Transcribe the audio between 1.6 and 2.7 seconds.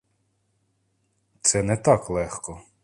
не так легко.